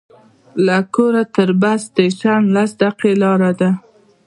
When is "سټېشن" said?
1.89-2.41